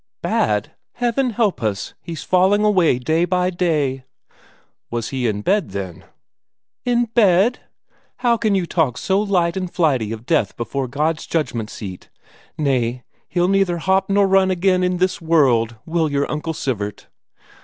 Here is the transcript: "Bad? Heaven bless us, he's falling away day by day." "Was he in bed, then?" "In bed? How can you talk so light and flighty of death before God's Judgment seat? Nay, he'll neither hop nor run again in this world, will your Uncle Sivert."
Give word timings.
"Bad? 0.23 0.71
Heaven 0.93 1.29
bless 1.37 1.61
us, 1.61 1.93
he's 2.01 2.23
falling 2.23 2.63
away 2.65 2.97
day 2.97 3.23
by 3.23 3.51
day." 3.51 4.03
"Was 4.89 5.09
he 5.09 5.27
in 5.27 5.43
bed, 5.43 5.69
then?" 5.69 6.05
"In 6.85 7.05
bed? 7.05 7.59
How 8.25 8.35
can 8.35 8.55
you 8.55 8.65
talk 8.65 8.97
so 8.97 9.21
light 9.21 9.55
and 9.55 9.71
flighty 9.71 10.11
of 10.11 10.25
death 10.25 10.57
before 10.57 10.87
God's 10.87 11.27
Judgment 11.27 11.69
seat? 11.69 12.09
Nay, 12.57 13.03
he'll 13.27 13.47
neither 13.47 13.77
hop 13.77 14.09
nor 14.09 14.27
run 14.27 14.49
again 14.49 14.81
in 14.81 14.97
this 14.97 15.21
world, 15.21 15.75
will 15.85 16.09
your 16.09 16.27
Uncle 16.31 16.53
Sivert." 16.55 17.05